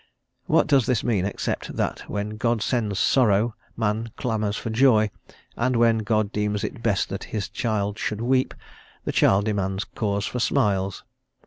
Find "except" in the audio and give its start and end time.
1.25-1.75